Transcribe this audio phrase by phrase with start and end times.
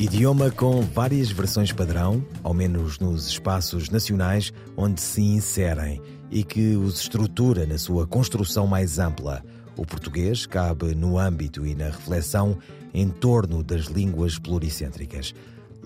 [0.00, 6.00] Idioma com várias versões padrão, ao menos nos espaços nacionais onde se inserem,
[6.30, 9.44] e que os estrutura na sua construção mais ampla.
[9.76, 12.56] O português cabe no âmbito e na reflexão
[12.94, 15.34] em torno das línguas pluricêntricas.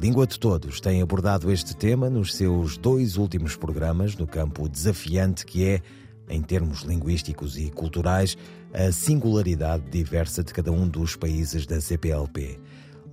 [0.00, 5.44] Língua de Todos tem abordado este tema nos seus dois últimos programas no campo desafiante
[5.44, 5.82] que é,
[6.28, 8.38] em termos linguísticos e culturais,
[8.72, 12.60] a singularidade diversa de cada um dos países da CPLP.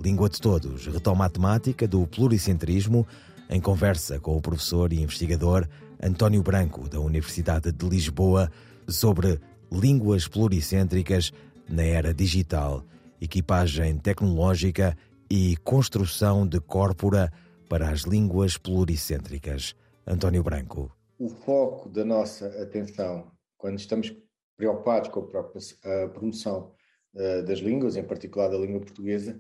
[0.02, 3.06] Língua de Todos retoma a temática do pluricentrismo
[3.48, 5.68] em conversa com o professor e investigador
[6.02, 8.50] António Branco, da Universidade de Lisboa,
[8.88, 9.40] sobre
[9.72, 11.32] línguas pluricêntricas
[11.70, 12.84] na era digital,
[13.22, 14.98] equipagem tecnológica
[15.30, 17.32] e construção de corpora
[17.70, 19.76] para as línguas pluricêntricas.
[20.08, 20.92] António Branco.
[21.20, 24.12] O foco da nossa atenção, quando estamos
[24.58, 26.72] preocupados com a promoção
[27.16, 29.40] eh, das línguas, em particular da língua portuguesa,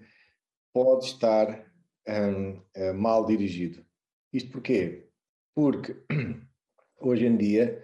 [0.73, 1.65] pode estar
[2.07, 3.85] um, uh, mal dirigido.
[4.33, 5.09] Isto porquê?
[5.53, 5.95] Porque
[6.99, 7.83] hoje em dia,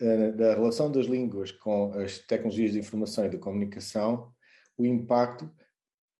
[0.00, 4.32] uh, da relação das línguas com as tecnologias de informação e de comunicação,
[4.76, 5.50] o impacto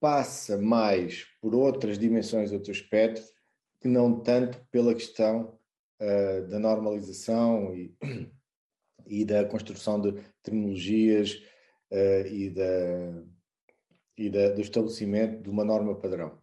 [0.01, 3.25] passa mais por outras dimensões, outros aspectos,
[3.81, 5.59] que não tanto pela questão
[6.01, 7.95] uh, da normalização e,
[9.07, 11.43] e da construção de terminologias
[12.29, 13.23] e da
[14.17, 16.39] e da, do estabelecimento de uma norma padrão.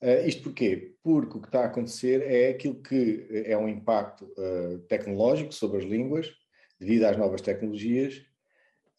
[0.00, 0.94] Uh, isto porquê?
[1.02, 5.78] Porque o que está a acontecer é aquilo que é um impacto uh, tecnológico sobre
[5.78, 6.30] as línguas,
[6.78, 8.18] devido às novas tecnologias,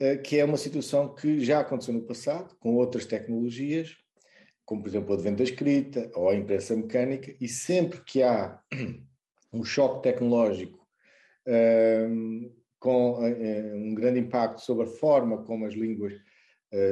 [0.02, 3.95] uh, que é uma situação que já aconteceu no passado, com outras tecnologias,
[4.65, 8.59] como por exemplo o advento da escrita ou a impressa mecânica, e sempre que há
[9.53, 10.83] um choque tecnológico
[12.80, 16.17] com um grande impacto sobre a forma como as línguas eh,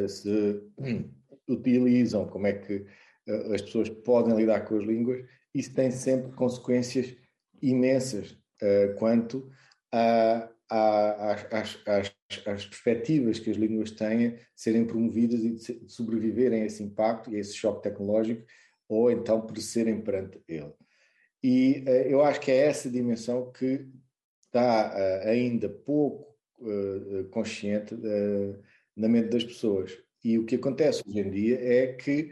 [0.07, 0.61] se
[1.47, 2.85] utilizam, como é que
[3.27, 7.15] eh, as pessoas podem lidar com as línguas, isso tem sempre consequências
[7.61, 9.49] imensas eh, quanto
[9.91, 16.63] a, a, às, às, às, perspectivas que as línguas têm serem promovidas e de sobreviverem
[16.63, 18.43] a esse impacto e a esse choque tecnológico,
[18.89, 20.73] ou então perecerem perante ele.
[21.43, 23.85] E eu acho que é essa dimensão que
[24.45, 24.93] está
[25.25, 26.33] ainda pouco
[27.31, 27.95] consciente
[28.95, 29.97] na mente das pessoas.
[30.23, 32.31] E o que acontece hoje em dia é que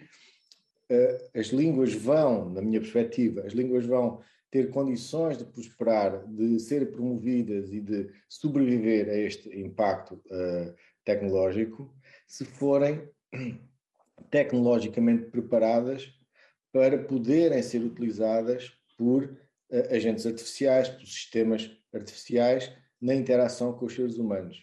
[0.91, 6.59] uh, as línguas vão, na minha perspectiva, as línguas vão ter condições de prosperar, de
[6.59, 10.73] ser promovidas e de sobreviver a este impacto uh,
[11.05, 11.94] tecnológico,
[12.27, 13.09] se forem
[14.29, 16.13] tecnologicamente preparadas
[16.72, 23.95] para poderem ser utilizadas por uh, agentes artificiais, por sistemas artificiais na interação com os
[23.95, 24.61] seres humanos.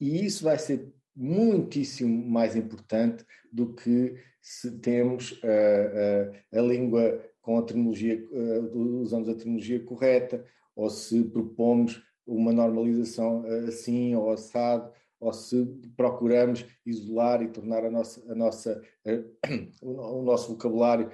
[0.00, 7.22] E isso vai ser muitíssimo mais importante do que se temos uh, uh, a língua
[7.40, 14.30] com a terminologia, uh, usamos a terminologia correta, ou se propomos uma normalização assim ou
[14.30, 14.90] assado,
[15.20, 15.64] ou se
[15.96, 18.82] procuramos isolar e tornar a nossa, a nossa,
[19.82, 21.10] o nosso vocabulário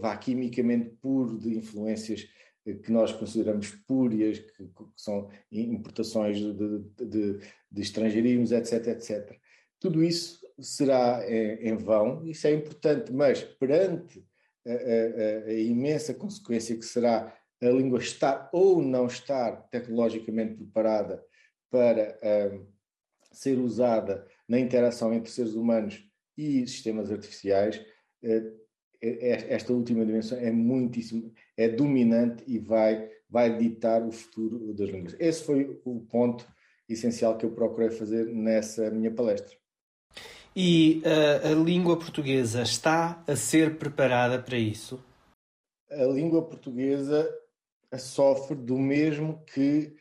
[0.00, 2.26] vá quimicamente puro de influências
[2.64, 7.38] que nós consideramos espúrias, que, que são importações de, de,
[7.70, 9.38] de, estrangeirismos, etc, etc.
[9.78, 14.24] Tudo isso será em, em vão, isso é importante, mas perante
[14.66, 21.22] a, a, a, imensa consequência que será a língua estar ou não estar tecnologicamente preparada
[21.70, 22.18] para
[22.52, 22.66] um,
[23.32, 26.02] ser usada na interação entre seres humanos
[26.36, 27.76] e sistemas artificiais,
[28.22, 28.63] uh,
[29.48, 35.16] esta última dimensão é muitíssimo, é dominante e vai, vai ditar o futuro das línguas.
[35.18, 36.46] Esse foi o ponto
[36.88, 39.56] essencial que eu procurei fazer nessa minha palestra.
[40.56, 45.04] E uh, a língua portuguesa está a ser preparada para isso?
[45.90, 47.28] A língua portuguesa
[47.98, 49.96] sofre do mesmo que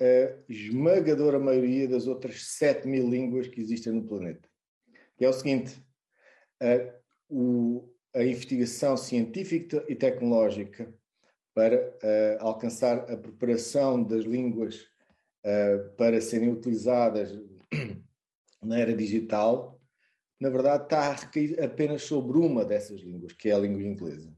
[0.00, 4.48] a esmagadora maioria das outras 7 mil línguas que existem no planeta.
[5.16, 5.76] Que é o seguinte:
[6.62, 6.92] uh,
[7.28, 10.92] o, a investigação científica e tecnológica
[11.52, 14.86] para uh, alcançar a preparação das línguas
[15.44, 17.32] uh, para serem utilizadas
[18.62, 19.80] na era digital,
[20.40, 24.32] na verdade está a recair apenas sobre uma dessas línguas, que é a língua inglesa.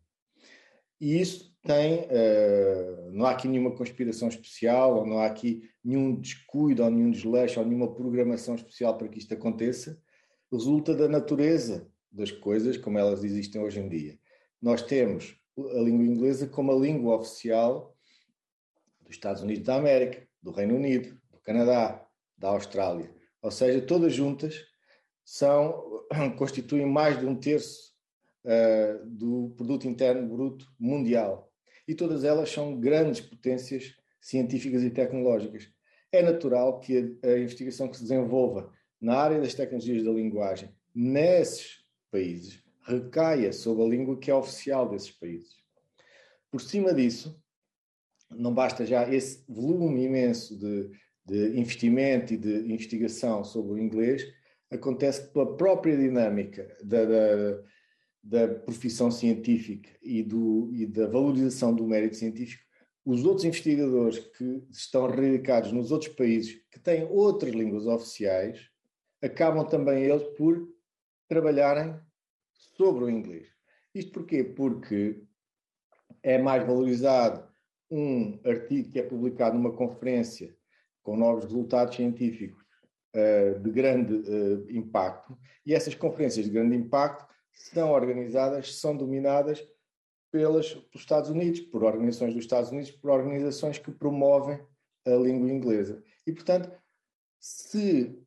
[1.00, 6.14] E isso tem, uh, não há aqui nenhuma conspiração especial, ou não há aqui nenhum
[6.14, 10.00] descuido, ou nenhum desleixo, ou nenhuma programação especial para que isto aconteça,
[10.50, 14.18] resulta da natureza das coisas como elas existem hoje em dia.
[14.60, 17.94] Nós temos a língua inglesa como a língua oficial
[19.00, 22.04] dos Estados Unidos da América, do Reino Unido, do Canadá,
[22.36, 23.14] da Austrália.
[23.42, 24.64] Ou seja, todas juntas
[25.24, 26.04] são,
[26.36, 27.94] constituem mais de um terço
[28.44, 31.52] uh, do produto interno bruto mundial.
[31.86, 35.68] E todas elas são grandes potências científicas e tecnológicas.
[36.10, 40.74] É natural que a, a investigação que se desenvolva na área das tecnologias da linguagem
[40.94, 45.56] nesses países recaia sobre a língua que é oficial desses países.
[46.50, 47.38] Por cima disso,
[48.30, 50.90] não basta já esse volume imenso de,
[51.24, 54.24] de investimento e de investigação sobre o inglês,
[54.70, 57.62] acontece que pela própria dinâmica da, da,
[58.22, 62.64] da profissão científica e, do, e da valorização do mérito científico,
[63.04, 68.68] os outros investigadores que estão radicados nos outros países, que têm outras línguas oficiais,
[69.22, 70.68] acabam também eles por
[71.28, 71.98] trabalharem
[72.76, 73.48] sobre o inglês.
[73.94, 74.44] Isto porquê?
[74.44, 75.22] Porque
[76.22, 77.46] é mais valorizado
[77.90, 80.56] um artigo que é publicado numa conferência
[81.02, 82.64] com novos resultados científicos
[83.14, 89.64] uh, de grande uh, impacto, e essas conferências de grande impacto são organizadas, são dominadas
[90.30, 94.60] pelas, pelos Estados Unidos, por organizações dos Estados Unidos, por organizações que promovem
[95.06, 96.02] a língua inglesa.
[96.26, 96.70] E, portanto,
[97.38, 98.20] se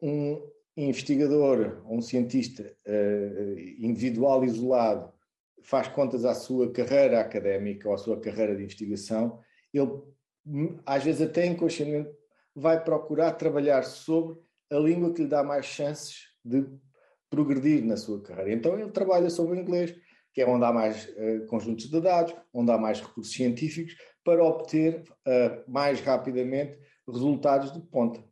[0.00, 0.40] um
[0.88, 5.12] investigador um cientista uh, individual isolado
[5.62, 9.38] faz contas à sua carreira académica ou à sua carreira de investigação,
[9.72, 9.90] ele
[10.86, 12.10] às vezes até inconscientemente
[12.54, 14.38] vai procurar trabalhar sobre
[14.70, 16.66] a língua que lhe dá mais chances de
[17.28, 18.52] progredir na sua carreira.
[18.52, 19.94] Então ele trabalha sobre o inglês,
[20.32, 24.44] que é onde há mais uh, conjuntos de dados, onde há mais recursos científicos, para
[24.44, 28.22] obter uh, mais rapidamente resultados de ponta.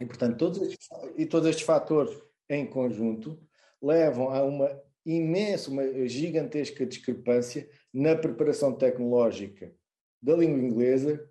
[0.00, 2.16] E, portanto, todos estes, e todos estes fatores
[2.48, 3.38] em conjunto
[3.82, 4.70] levam a uma
[5.04, 9.72] imensa, uma gigantesca discrepância na preparação tecnológica
[10.20, 11.28] da língua inglesa,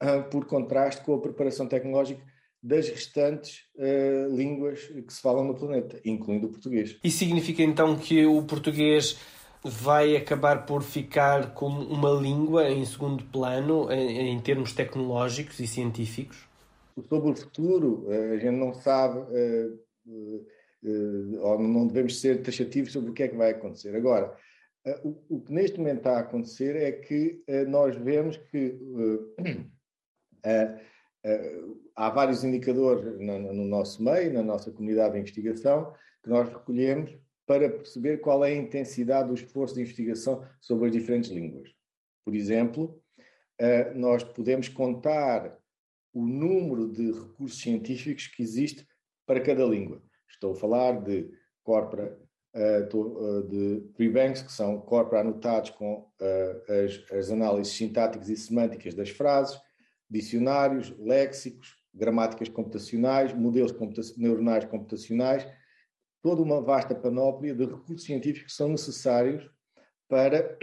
[0.00, 2.22] ah, por contraste com a preparação tecnológica
[2.62, 6.98] das restantes uh, línguas que se falam no planeta, incluindo o português.
[7.04, 9.18] Isso significa então que o português
[9.62, 15.66] vai acabar por ficar como uma língua em segundo plano em, em termos tecnológicos e
[15.66, 16.45] científicos?
[17.04, 19.70] Sobre o futuro, eh, a gente não sabe, eh,
[20.84, 23.94] eh, ou não devemos ser taxativos sobre o que é que vai acontecer.
[23.94, 24.36] Agora,
[25.28, 28.78] o que neste momento está a acontecer é que nós vemos que
[31.96, 37.68] há vários indicadores no nosso meio, na nossa comunidade de investigação, que nós recolhemos para
[37.68, 41.68] perceber qual é a intensidade do esforço de investigação sobre as diferentes línguas.
[42.24, 43.02] Por exemplo,
[43.96, 45.58] nós podemos contar
[46.16, 48.88] o número de recursos científicos que existe
[49.26, 50.02] para cada língua.
[50.30, 51.30] Estou a falar de
[51.62, 52.18] corpora,
[52.54, 58.94] uh, de prebanks, que são corpora anotados com uh, as, as análises sintáticas e semânticas
[58.94, 59.60] das frases,
[60.08, 65.46] dicionários, léxicos, gramáticas computacionais, modelos computa neuronais computacionais,
[66.22, 69.50] toda uma vasta panóplia de recursos científicos que são necessários
[70.08, 70.56] para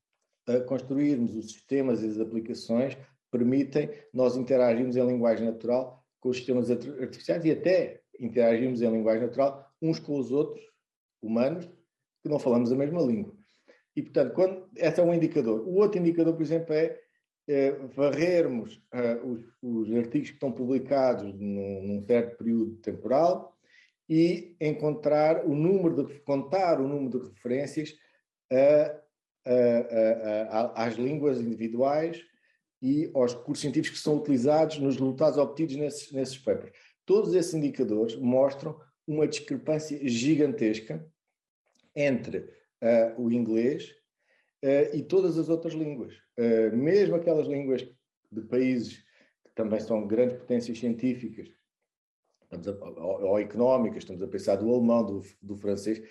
[0.66, 2.96] construirmos os sistemas e as aplicações
[3.34, 9.22] permitem nós interagirmos em linguagem natural com os sistemas artificiais e até interagirmos em linguagem
[9.22, 10.64] natural uns com os outros,
[11.20, 11.68] humanos,
[12.22, 13.34] que não falamos a mesma língua.
[13.96, 15.66] E, portanto, quando, esse é um indicador.
[15.66, 17.00] O outro indicador, por exemplo, é,
[17.48, 23.56] é varrermos uh, os, os, artigos que estão publicados num, num, certo período temporal
[24.08, 27.94] e encontrar o número de, contar o número de referências
[28.52, 29.00] a,
[29.46, 32.22] a, a, às línguas individuais
[32.84, 36.70] e aos recursos científicos que são utilizados nos resultados obtidos nesses, nesses papers.
[37.06, 41.02] Todos esses indicadores mostram uma discrepância gigantesca
[41.96, 43.90] entre uh, o inglês
[44.62, 46.14] uh, e todas as outras línguas.
[46.38, 47.88] Uh, mesmo aquelas línguas
[48.30, 48.98] de países
[49.42, 51.48] que também são grandes potências científicas
[52.50, 56.02] a, ou, ou, económicas, estamos a pensar do alemão, do, do francês,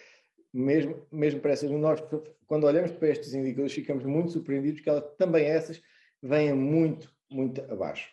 [0.51, 2.03] mesmo, mesmo para essas, nós,
[2.48, 5.80] quando olhamos para estes indicadores, ficamos muito surpreendidos que elas, também essas
[6.24, 8.10] venha muito, muito abaixo.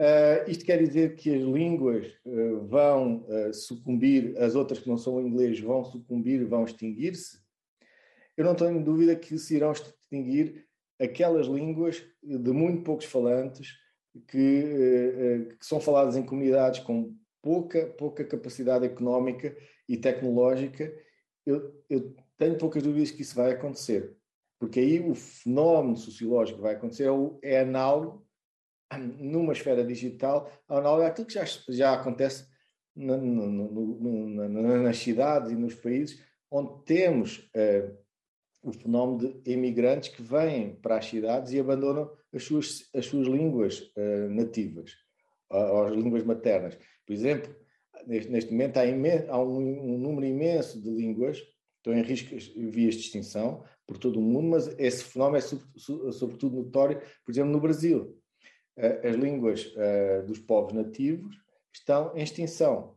[0.00, 4.96] Uh, isto quer dizer que as línguas uh, vão uh, sucumbir, as outras que não
[4.96, 7.38] são inglês vão sucumbir, vão extinguir-se?
[8.34, 10.66] Eu não tenho dúvida que se irão extinguir
[10.98, 13.74] aquelas línguas de muito poucos falantes
[14.26, 19.54] que, que são faladas em comunidades com pouca, pouca capacidade económica
[19.86, 20.90] e tecnológica.
[21.44, 24.16] Eu, eu tenho poucas dúvidas que isso vai acontecer.
[24.60, 27.08] Porque aí o fenómeno sociológico que vai acontecer
[27.42, 28.24] é, é análogo,
[29.18, 32.46] numa esfera digital, análogo àquilo que já, já acontece
[32.94, 37.96] no, no, no, nas cidades e nos países onde temos uh,
[38.62, 43.26] o fenómeno de imigrantes que vêm para as cidades e abandonam as suas, as suas
[43.26, 44.92] línguas uh, nativas,
[45.50, 46.76] uh, as línguas maternas.
[47.06, 47.54] Por exemplo,
[48.06, 51.40] neste, neste momento há, há um, um, número imenso de línguas
[51.80, 52.36] estão em risco
[52.70, 57.50] vias de extinção por todo o mundo, mas esse fenómeno é sobretudo notório, por exemplo,
[57.50, 58.16] no Brasil.
[58.76, 59.74] As línguas
[60.26, 61.36] dos povos nativos
[61.74, 62.94] estão em extinção.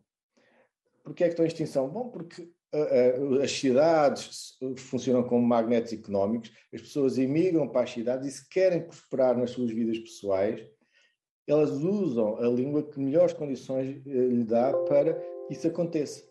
[1.04, 1.90] Porquê é que estão em extinção?
[1.90, 2.48] Bom, porque
[3.42, 8.82] as cidades funcionam como magnetos económicos, as pessoas emigram para as cidades e se querem
[8.82, 10.66] prosperar nas suas vidas pessoais,
[11.48, 16.24] elas usam a língua que melhores condições eh, lhe dá para que isso aconteça.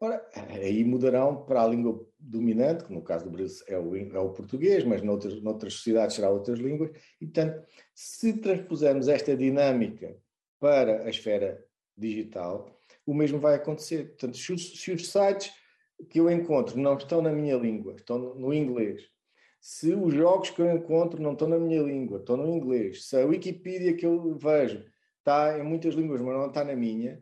[0.00, 4.18] Ora, aí mudarão para a língua dominante, que no caso do Brasil é o, é
[4.18, 6.90] o português, mas noutras, noutras sociedades será outras línguas,
[7.20, 10.16] e portanto, se transpusermos esta dinâmica
[10.60, 11.64] para a esfera
[11.96, 14.08] digital, o mesmo vai acontecer.
[14.08, 15.52] Portanto, se os, se os sites
[16.08, 19.02] que eu encontro não estão na minha língua, estão no inglês.
[19.60, 23.06] Se os jogos que eu encontro não estão na minha língua, estão no inglês.
[23.08, 24.84] Se a Wikipedia que eu vejo
[25.18, 27.20] está em muitas línguas, mas não está na minha,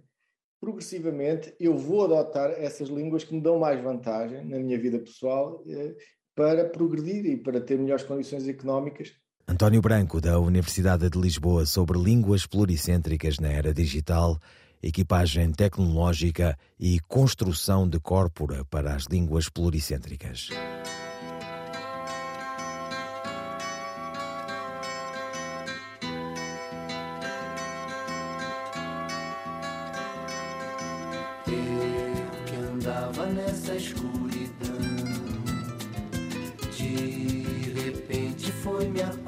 [0.61, 5.63] progressivamente eu vou adotar essas línguas que me dão mais vantagem na minha vida pessoal
[5.69, 5.95] eh,
[6.35, 9.13] para progredir e para ter melhores condições económicas.
[9.49, 14.39] António Branco, da Universidade de Lisboa, sobre línguas pluricêntricas na era digital
[14.83, 20.51] equipagem tecnológica e construção de corpora para as línguas pluricêntricas.
[38.97, 39.26] yeah.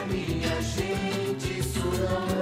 [0.00, 2.41] Minha gente, isso não é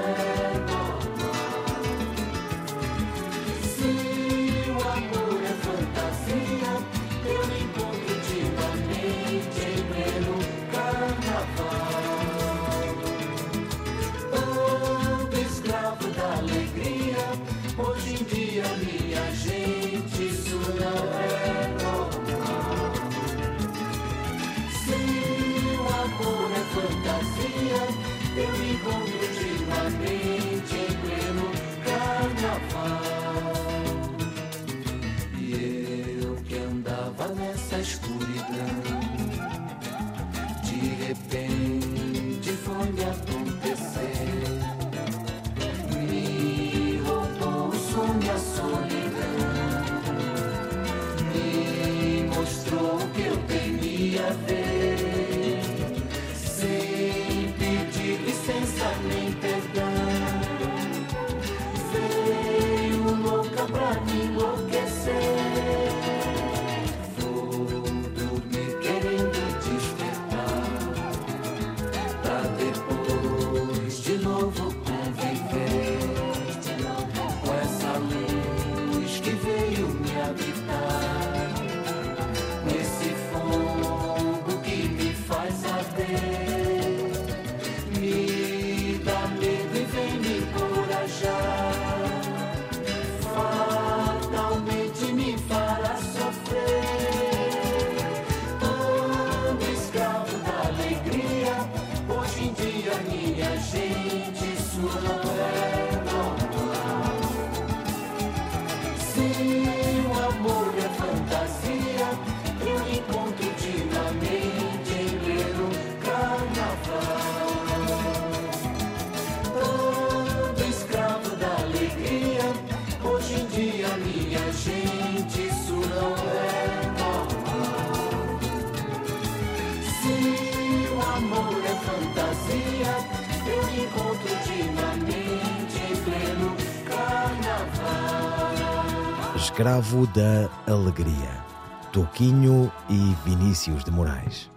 [139.60, 141.44] Escravo da Alegria,
[141.92, 144.50] Toquinho e Vinícius de Moraes.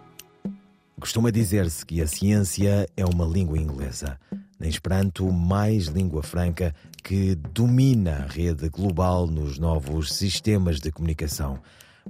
[0.98, 4.18] Costuma dizer-se que a ciência é uma língua inglesa.
[4.58, 11.60] Na Esperanto, mais língua franca que domina a rede global nos novos sistemas de comunicação.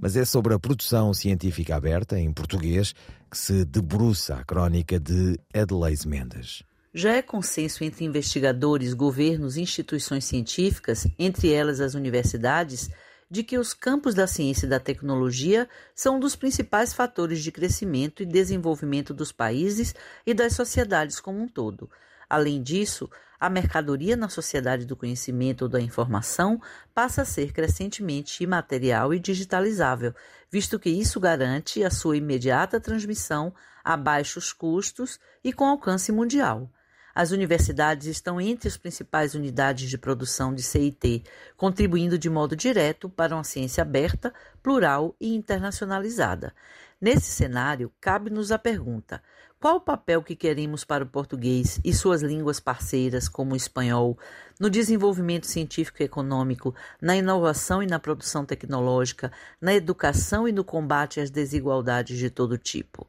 [0.00, 2.94] Mas é sobre a produção científica aberta, em português,
[3.28, 6.62] que se debruça a crónica de Adelaide Mendes.
[6.96, 12.88] Já é consenso entre investigadores, governos e instituições científicas, entre elas as universidades,
[13.28, 17.50] de que os campos da ciência e da tecnologia são um dos principais fatores de
[17.50, 19.92] crescimento e desenvolvimento dos países
[20.24, 21.90] e das sociedades como um todo.
[22.30, 23.10] Além disso,
[23.40, 26.62] a mercadoria na sociedade do conhecimento ou da informação
[26.94, 30.14] passa a ser crescentemente imaterial e digitalizável,
[30.48, 36.70] visto que isso garante a sua imediata transmissão a baixos custos e com alcance mundial.
[37.14, 41.22] As universidades estão entre as principais unidades de produção de CIT,
[41.56, 46.52] contribuindo de modo direto para uma ciência aberta, plural e internacionalizada.
[47.00, 49.22] Nesse cenário, cabe-nos a pergunta:
[49.60, 54.18] qual o papel que queremos para o português e suas línguas parceiras, como o espanhol,
[54.58, 59.30] no desenvolvimento científico e econômico, na inovação e na produção tecnológica,
[59.60, 63.06] na educação e no combate às desigualdades de todo tipo?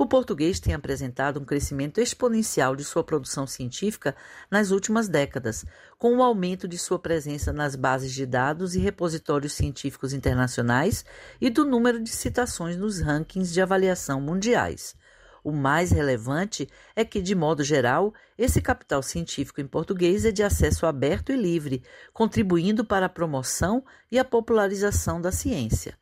[0.00, 4.14] O português tem apresentado um crescimento exponencial de sua produção científica
[4.48, 5.64] nas últimas décadas,
[5.98, 11.04] com o aumento de sua presença nas bases de dados e repositórios científicos internacionais
[11.40, 14.94] e do número de citações nos rankings de avaliação mundiais.
[15.42, 20.44] O mais relevante é que, de modo geral, esse capital científico em português é de
[20.44, 25.98] acesso aberto e livre, contribuindo para a promoção e a popularização da ciência.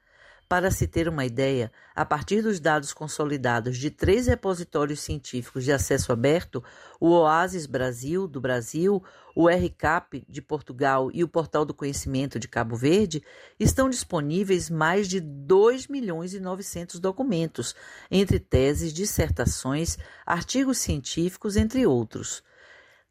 [0.48, 5.72] Para se ter uma ideia, a partir dos dados consolidados de três repositórios científicos de
[5.72, 6.62] acesso aberto,
[7.00, 9.02] o Oasis Brasil, do Brasil,
[9.34, 13.24] o RCAP, de Portugal e o Portal do Conhecimento de Cabo Verde,
[13.58, 17.74] estão disponíveis mais de 2 milhões e 900 documentos,
[18.08, 22.44] entre teses, dissertações, artigos científicos, entre outros.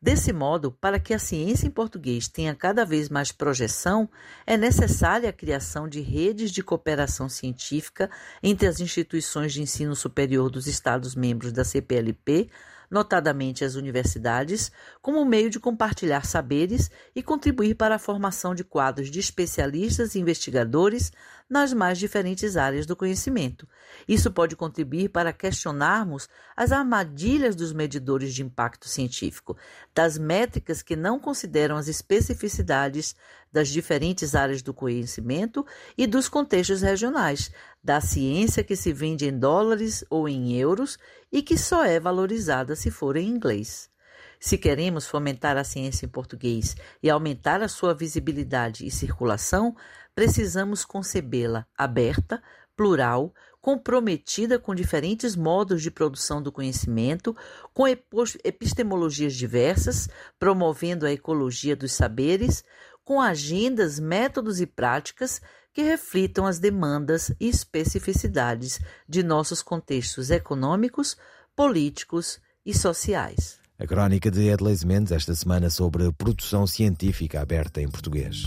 [0.06, 4.08] Desse modo, para que a ciência em português tenha cada vez mais projeção,
[4.46, 8.08] é necessária a criação de redes de cooperação científica
[8.44, 12.52] entre as instituições de ensino superior dos Estados-membros da CPLP,
[12.90, 14.72] notadamente as universidades,
[15.02, 20.20] como meio de compartilhar saberes e contribuir para a formação de quadros de especialistas e
[20.20, 21.12] investigadores
[21.50, 23.68] nas mais diferentes áreas do conhecimento.
[24.08, 29.56] Isso pode contribuir para questionarmos as armadilhas dos medidores de impacto científico,
[29.94, 33.16] das métricas que não consideram as especificidades
[33.52, 35.66] das diferentes áreas do conhecimento
[35.98, 37.52] e dos contextos regionais,
[37.86, 40.98] da ciência que se vende em dólares ou em euros
[41.32, 43.92] e que só é valorizada se for em inglês.
[44.40, 49.76] Se queremos fomentar a ciência em português e aumentar a sua visibilidade e circulação,
[50.16, 52.42] precisamos concebê-la aberta,
[52.76, 57.38] plural, comprometida com diferentes modos de produção do conhecimento,
[57.72, 62.64] com epistemologias diversas, promovendo a ecologia dos saberes,
[63.04, 65.40] com agendas, métodos e práticas
[65.76, 71.18] que reflitam as demandas e especificidades de nossos contextos econômicos,
[71.54, 73.60] políticos e sociais.
[73.78, 78.46] A crónica de Edleis Mendes esta semana sobre produção científica aberta em português.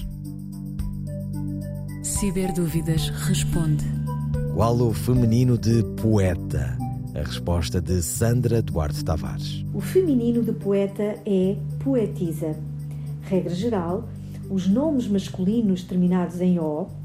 [2.03, 3.85] Ciberdúvidas responde.
[4.55, 6.79] Qual o feminino de poeta?
[7.15, 9.67] A resposta de Sandra Duarte Tavares.
[9.75, 12.59] O feminino de poeta é poetisa.
[13.21, 14.09] Regra geral,
[14.49, 16.98] os nomes masculinos terminados em O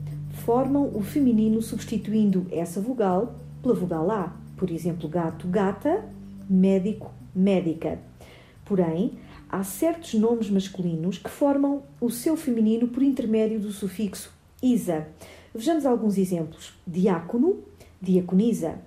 [0.46, 4.36] formam o feminino substituindo essa vogal pela vogal A.
[4.58, 6.04] Por exemplo, gato, gata,
[6.50, 8.00] médico, médica.
[8.66, 9.14] Porém,
[9.50, 15.08] há certos nomes masculinos que formam o seu feminino por intermédio do sufixo isa.
[15.54, 17.60] Vejamos alguns exemplos: diácono,
[18.02, 18.80] diaconisa,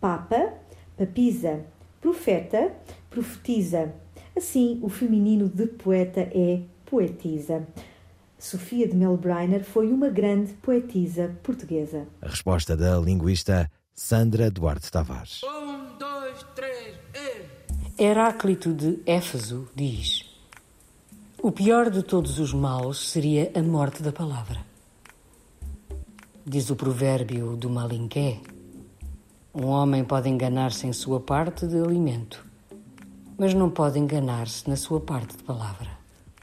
[0.00, 0.54] papa,
[0.96, 1.64] papisa,
[2.00, 2.72] profeta,
[3.10, 3.92] profetiza.
[4.36, 7.66] Assim, o feminino de poeta é poetisa.
[8.38, 12.06] Sofia de Melbreiner foi uma grande poetisa portuguesa.
[12.20, 15.40] A resposta da linguista Sandra Duarte Tavares.
[15.42, 18.02] Um, dois, três, e...
[18.02, 20.28] Heráclito de Éfeso diz:
[21.42, 24.60] O pior de todos os maus seria a morte da palavra.
[26.44, 28.38] Diz o provérbio do Malinqué:
[29.54, 32.46] Um homem pode enganar-se em sua parte de alimento,
[33.38, 35.95] mas não pode enganar-se na sua parte de palavra.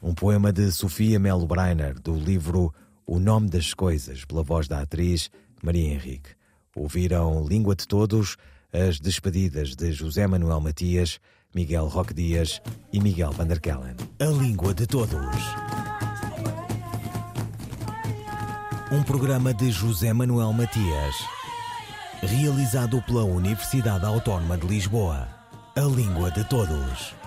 [0.04, 2.74] Um poema de Sofia Melo Breiner, do livro
[3.08, 5.32] O Nome das Coisas, pela voz da atriz
[5.64, 6.32] Maria Henrique.
[6.76, 8.36] Ouviram Língua de Todos,
[8.74, 11.22] as despedidas de José Manuel Matias,
[11.56, 12.62] Miguel Roque Dias
[12.92, 13.96] e Miguel Van der Kellen.
[14.20, 15.38] A Língua de Todos.
[18.92, 21.16] Um programa de José Manuel Matias,
[22.22, 25.30] realizado pela Universidade Autónoma de Lisboa.
[25.78, 27.23] A língua de todos.